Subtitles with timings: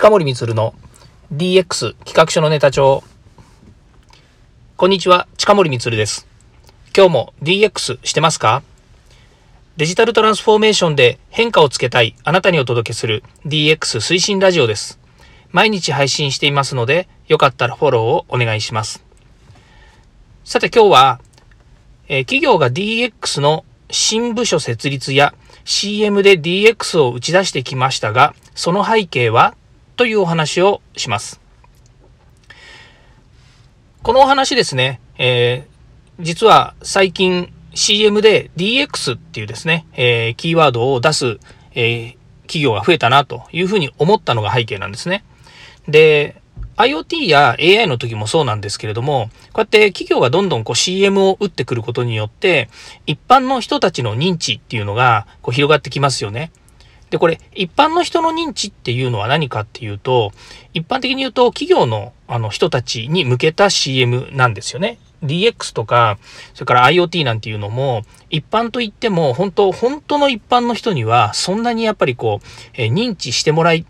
[0.00, 0.74] 近森光の
[1.30, 3.04] DX 企画書のネタ帳。
[4.78, 6.26] こんにちは、近森光です。
[6.96, 8.62] 今日も DX してますか？
[9.76, 14.98] デジタルトランスフォーメーションで変化をつけたいあなたにお届けする DX 推進ラジオです。
[15.50, 19.04] 毎日配信していますので、よかったらフォローをお願いします。
[20.44, 21.20] さて今日は、
[22.08, 25.34] えー、企業が DX の新部署設立や
[25.66, 29.54] CM で DX を打ち出してきましたが、その背景は
[30.00, 31.42] というお話をします。
[34.02, 41.38] このお話ですね、えー、実は最近 CM で DX っていうですね、えー、キーワードを出す、
[41.74, 45.22] えー、企業が増えたなというふうに思ったのが背景なんですね。
[45.86, 46.40] で、
[46.78, 52.70] IoT や AI の時もそうなんですけれども、こうやって企業がどんどんこう CM を打ってくることによって、
[53.06, 56.52] 一般の人たちの認知っていうのがこう広がってきますよね。
[57.10, 60.32] で、これ、一般の人の認知っていうのは何かっていうと、
[60.74, 64.98] 一般的に言うと企業のあの人たちに向けた CM なんですよね。
[65.24, 66.18] DX とか、
[66.54, 73.84] それから IoT なんていうのも、一般といっても、本当、本当の一般の人には、そんなにやっぱりこう、え認知してもらい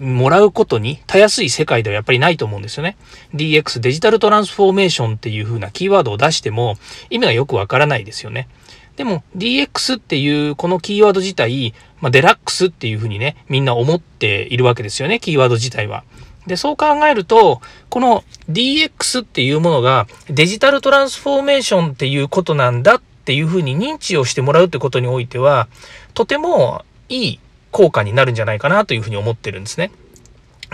[0.00, 2.96] もらうことにたやすい世界ではやっぱりないと思うんですよね。
[3.34, 6.76] DX、デジタルトランスフォーメーションっていう風なキーワードを出しても
[7.10, 8.48] 意味がよくわからないですよね。
[8.96, 16.04] でも DX っていうこのキーワード自体、まあ、デラックスっていう風にね、みんな思っているわけですよね、キーワード自体は。
[16.46, 25.68] で、そう考えると、この DX っていうものがデジタルトランスフォーメーションっていうことなんだっていう風に認知をしてもらうってことにおいては、
[26.14, 27.40] とてもいい
[27.72, 29.90] 効果になるんじゃないかなというふうに思ってるんですね。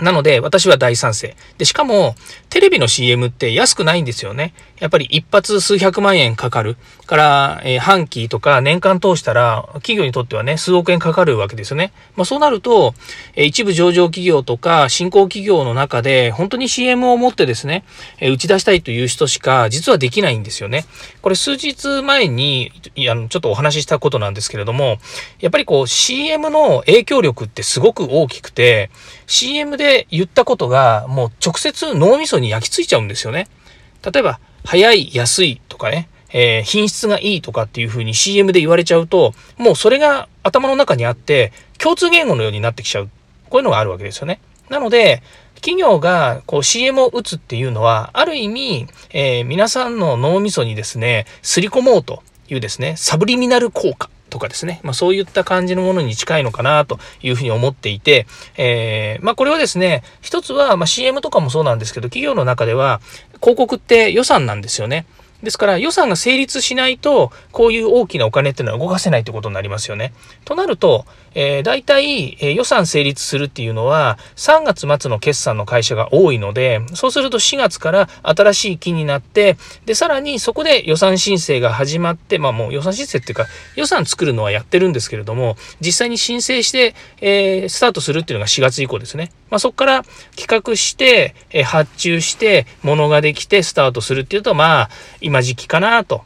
[0.01, 1.35] なので、私は大賛成。
[1.57, 2.15] で、しかも、
[2.49, 4.53] テレビの CM って安くないんですよね。
[4.79, 6.77] やっぱり一発数百万円かかる。
[7.05, 11.91] から、えー、半期とか年間通したら、企業にとってはね、数億円かかるわけですよね。
[12.15, 12.95] まあそうなると、
[13.35, 17.83] えー、一部上場企業とか、新興企業の中で、本当に CM を持ってですね、
[18.19, 20.85] えー、打ち出したいという人しか、実はできないんですよね。
[21.21, 22.71] これ数日前に、
[23.09, 24.97] あの、ちょっとお話ししたことなんですけれども、
[25.39, 28.89] やっぱりこう、CM の影響力ってすごく大きくて、
[29.27, 33.47] CM で言ったことがもう直接脳みそに焼き付いちゃうんですよね。
[34.03, 43.09] 例えば、早い、安いとかね、えー、品質がいいとかっていう風に CM で言われちゃうと、もうそれが頭の中にあって、共通言語のようになってきちゃう。
[43.49, 44.39] こういうのがあるわけですよね。
[44.69, 45.21] なので、
[45.55, 58.25] 企業がこう CM を打つっていうのは、ある意味、えー、皆さんの脳みそにですね、すり込もうというですね、サブリミナル効果とかですね、まあ、そういった感じのものに近いのかなというふうに思っていて、
[58.57, 62.99] えー、まあ、これはですね、一つは、ま CM とかもそうなんですけど、企業の中では
[63.39, 65.05] 広告って予算なんですよね。
[65.43, 70.13] ですから予算が成立しないと、こういう大きなお金っていうのは動かせないってことになりますよね。
[70.45, 71.05] となると、
[71.35, 89.31] えー、大体、え、予算成立するっていうのは、3月末の決算の会社が多いので、そうすると4月から新しい期になって、で、さらにそこで予算申請が始まって、まあもう予算申請っていうか、予算作るのはやってるんですけれども、実際に申請して、えー、スタートするっていうのが4月以降ですね。
[89.49, 90.03] まあそこから
[90.35, 94.89] 企画して、えー、発注して、物ができてスタートするっていうと、まあ、
[95.21, 96.23] 今時期かなと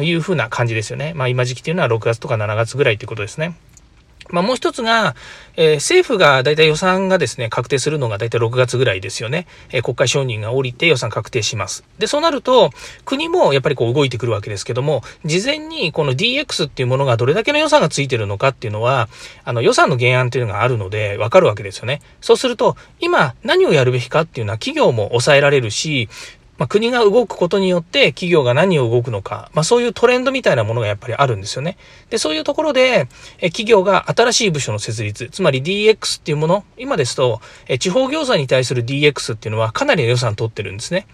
[0.00, 1.12] いうふうな感じですよね。
[1.14, 3.54] まあ今時期っていうのは6月とか7月ぐらいということですね。
[4.30, 5.14] まあ、もう一つが、
[5.56, 9.46] えー、政府が大体予算がですね、確定するのが大体6月ぐらいですよね。
[9.70, 11.84] えー、国会承認が降りて予算確定します。
[11.98, 12.70] で、そうなると、
[13.04, 19.08] 国もやっぱりこう動いてくるわけですけども、事前にこの DX っていうものがどれだけの予算がついてるのかっていうのは、
[19.44, 22.00] あの予算の原案っていうのがあるので、わかるわけですよね。
[22.20, 26.08] そうすると、今何をやるべきかっていうのは企業も抑えられるし、
[26.56, 31.76] まあ、国が動くことによって企業が何を動くのか、まあ、そういうトレンドみたいなものがやっぱりあるんですよね。
[32.10, 41.06] で、そういうところで、え企業が新しい部署の設立、つまり DX っていうもの、今ですと、え地方業者に対する DX っていうのはかなり予算取ってるんですね。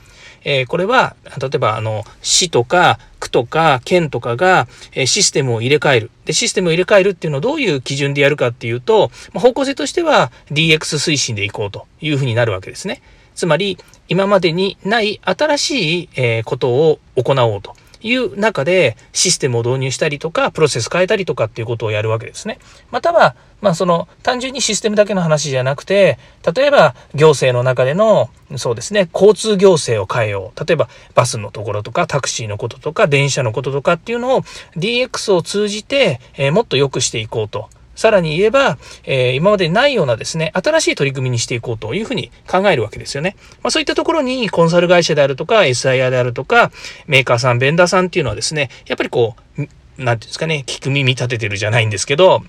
[0.42, 6.10] えー、これは、例えば、あの、市とか、区とか、県とかが、えシステムを入れ替える。
[6.24, 13.02] で、システムを入れ替えるっていうのをどういう基準でやるかっていうと、まあ、方向性としては DX 推進でいこうというふうになるわけですね。
[13.34, 13.78] つまり、
[14.08, 22.58] 今までにない新しい、えことを行おうという中でシステムを導入したりとか、プロセス変えたりとかっていうことをやるわけですね。
[22.90, 26.18] または、まあその単純にシステムだけの話じゃなくて、
[26.54, 30.66] 例えば行政の中での、そうですね、交通行政を変えよう。
[30.66, 34.42] 例えばバスのところとかタクシーのこととか電車のこととかっていうのを
[34.76, 37.68] DX を通じて、え、もっと良くしていこうと。
[38.00, 43.36] さらに言えば、えー、今までないようなですね、新しい取り組みにしていこうというふうに考えるわけですよね。
[43.62, 46.72] まあ、そういったところにコンサル会社であるとか、SIR であるとか、
[47.06, 49.60] メーカーさん、ベンダーさんっていうのはですね、やっぱりこう、
[50.02, 52.42] なんていうんですかね、聞く耳立ててるじゃないんですけど、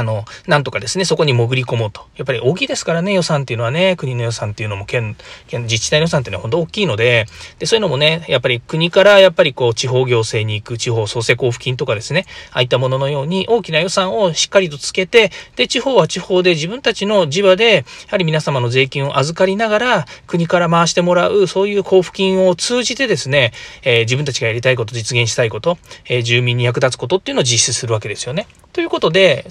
[0.00, 2.06] あの、なんとかですね、そこに潜り込もうと。
[2.16, 5.16] やっぱり大きいですからね、予算っていうのはね、国の予算っていうのも県、
[5.46, 7.26] 県自治体の予算っていうのは本当大きいので、
[7.58, 23.52] で、そういうのもね、やっぱり国からやっぱりこう、地方行政に行く地方創生交付金とかですね、ああいったもののように大きな予算をしっかりとつけて、で、地方は地方で自分たちの地場で、やはり皆様の税金を預かりながら、国から回してもらう、そういう交付金を通じてですね、
[23.82, 28.46] えー、自分たちがやりたいこと、実現したいこと、えー、住民に役立つことっていうのを実施するわけですよね。
[28.72, 29.46] ということで、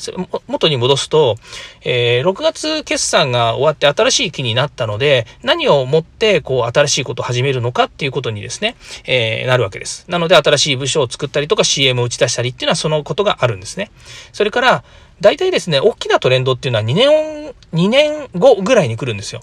[0.47, 1.35] 元に戻すと、
[1.83, 8.75] えー、6月決算が終わって新しい期になったので、何をもって、こう、新しいことを始めるのかっていうことにですね、
[9.05, 10.05] えー、なるわけです。
[10.07, 13.91] なので、新しい部署を作ったりとか CM を打ち出したりっていうのはそのことがあるんですね。
[14.33, 14.83] それから、
[15.21, 19.41] 大体ですね、大きなトレンドっていうのは2年、2年後ぐらいに来るんですよ。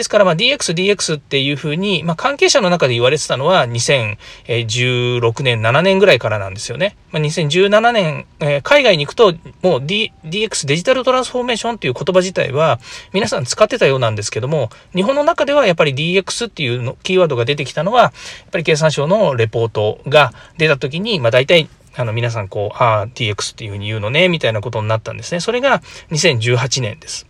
[0.00, 6.96] ですから、まあ、DX、DX っていうふうに、まあ、関係者の中で言われてたのは2016年、7年ぐらいからなんですよね。
[7.12, 12.80] まあ、2017年、えー、海外に行くと、もう、D、DX、デジタルトランスフォーメーションっていう言葉自体は
[13.12, 18.12] 皆さん使ってたようなんですけども、日本の中ではやっぱり DX っていうのキーワードが出てきたのは、やっ
[18.52, 25.40] ぱり経産省のレポートが出た時に、まあ、大体あの、皆さんこう、ああ、DX っていうふうに言うのね、みたいなことになったんですね。
[25.40, 27.26] それが2018年です。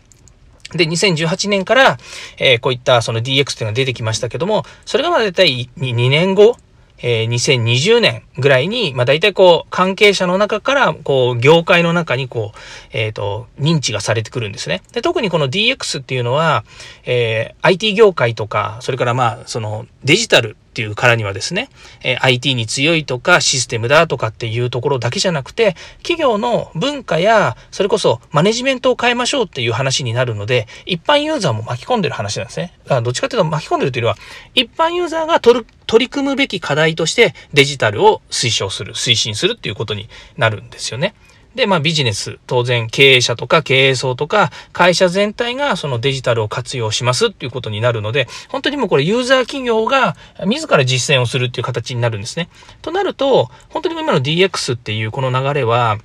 [0.74, 1.98] で、2018年から、
[2.38, 6.56] えー、こういったその DX っていうのが出てきましたけども、それがまあ大体 2, 2年後、
[7.02, 12.58] えー、2020年ぐらいに、まあ大体こう、関係者の中から、こう、業界の中にこう、
[12.92, 14.82] えっ、ー、と、認知がされてくるんですね。
[14.92, 16.64] で、特にこの DX っていうのは、
[17.04, 21.68] えー、IT 業界とか、それからまあ、その、デジタルっていうからにはですね、
[22.04, 32.72] え IT に強いとかシステムだとかっていうところだけじゃなくて、企業の文化や、それこそマネジメントを変えましょうっていう話になるので、一般ユーザーも巻き込んでる話なんですね。
[32.84, 34.24] だからどっちかというと巻き込んでるというよりは、
[34.54, 41.14] 一般ユーザーが取る、取り組むべき課題としてデジタルを推奨する、推進するっていうことになるんですよね。
[41.54, 50.16] で、まあビジネス、当然経営者とか経営層とか会社全体がそのデジタルを活用しますっていうことになるので、本当にもうこれユーザー企業が
[50.46, 52.48] 自ら実践をするっていう形になるんですね。
[52.82, 55.98] となると、本当に今の DX っていうこの流れは、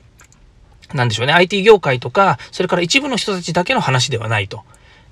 [0.94, 4.64] なんでしょうね、IT 業界とか、それから一部の人たちだけの話ではないと。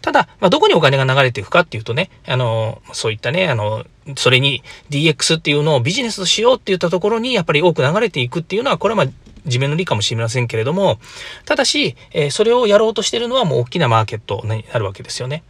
[0.02, 3.86] ただ、まあ、どこにお金が流れていくかっていうとね、あの、そういったね、あの、
[4.18, 9.14] それに DX っていうのをビジネスとしようって言ったところにやっぱり多く流れていくっていうのは、これはまあ
[9.46, 11.00] 地面の利かもしれませんけれども、
[11.46, 15.44] ただし、えー、それをやろうとしてるのはもう大きなマーケットになるわけですよね。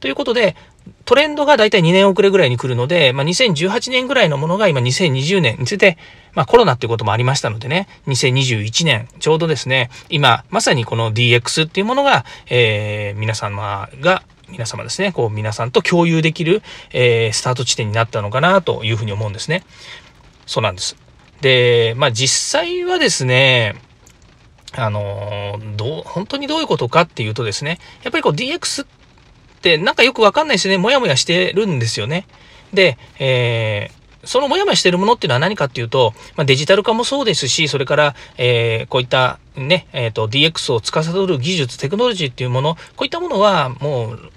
[0.00, 0.56] ということで、
[1.04, 5.98] トレンドがだいたい2年遅れぐらいに来るので、まあ、2018年ぐらいのものが今2020年について、
[6.34, 16.62] まあ、コロナっていうこともありましたのでね、2021年、ちょうどですね、今、まさにこの DX っていうものが、えー、皆様が皆様ですね、こう皆さんと共有できる、
[16.92, 19.64] えー、スタート地点になったのかなというふうに思うんですね。
[20.46, 20.96] そうなんです。
[21.40, 23.76] で、まあ実際はですね、
[24.72, 28.86] あの、どう、本当にどういうことかっていうとですね、やっぱりこう DX っ
[29.60, 32.26] てなんかよくわかんないですね、もやもやしてるんですよね。
[32.72, 44.32] で、えーそのもやもやしてるものっていうのは何かっていうと、まあ、デジタル化もそうですし、それから、えー、こういったね、えっ、ー、と、DX を司る技術、テクノロジーっていうもの、こういったものはもう、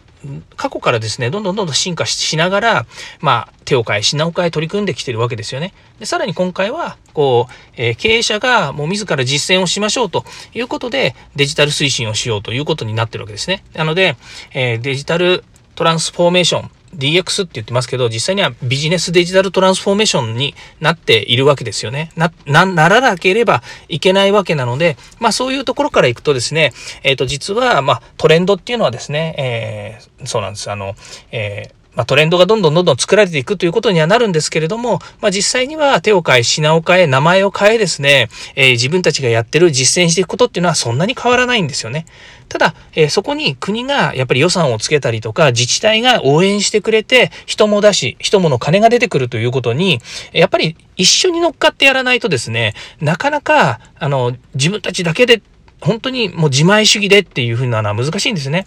[0.58, 2.86] 過去からですね、どんどんどんどん進化しながら、
[3.22, 5.74] まあ、手を変え、品を変え取り組んできてるわけですよね。
[6.00, 13.64] で、さらに今回は、こう、えー、経営者がもう自ら実践をしましょうということで、デジタル推進をしようということになってるわけですね。
[13.74, 14.18] なので、
[14.54, 15.44] えー、デジタル
[15.76, 22.12] トランスフォーメーション、DX って言ってますけど、実際にはビジネスデジタルトランスフォーメーションになっているわけですよね。
[22.16, 30.72] な、な、ならなければいけないわけなので、まあそういうところからいくとですね、えっ、ー、と実は、まあトレンドっていうのはですね、えー、そうなんです。
[30.72, 30.96] あの、
[31.32, 42.06] えーまあ、トレンドがどんどんどんどん作られていくということにはなるんですけれども、まあ、実際には手を変え、品を変え、名前を変えですね、えー、自分たちがやってる実践していくことっていうのはそんなに変わらないんですよね。
[42.48, 50.00] ただ、えー、そこに国がやっぱり予算をつけたりとか、自治体が応援してくれて、人も出し、人もの金が出てくるということに、
[50.32, 55.42] やっぱり一緒に乗っかってやらないとですね、なかなか、あの、自分たちだけで、
[55.82, 58.64] 本当にもう自前主義でっていうふうなのは難しいんですね。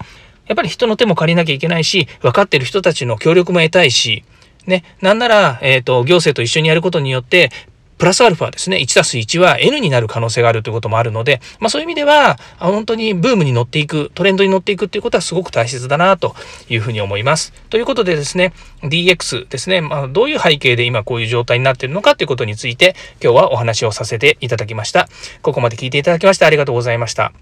[0.53, 4.23] やっぱり人の手も借りなきゃいけないし、分かってる人たちの協力も得たいし、
[4.67, 7.51] ね、なんなら、えっ、ー、と、行政と一緒にやることによって、
[7.97, 16.35] プラスアルファですね、1たす1は N になる可能性があるということもあるので、まあそういう意味では、本当にブームに乗っていく、トレンドに乗っていくっていうことはすごく大切だなと
[16.69, 17.55] いうふうに思います。
[17.71, 25.09] ということでですね、DX ですね、まあどういう背景で今こういう状態になっているのかということについて、今日はお話をさせていただきました。
[25.41, 27.33] ここまで聞いていただきましてありがとうございました。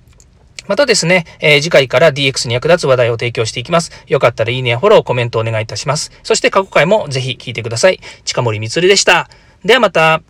[0.71, 3.91] またですね、えー、次回から DX に役立つ話題を提供していきます。
[4.07, 6.13] よかったらいいねやフォロー、コメントお願いいたします。
[6.23, 7.99] そして過去回もぜひ聞いてください。
[8.25, 9.29] 近森光でした。
[9.65, 10.23] ではまた。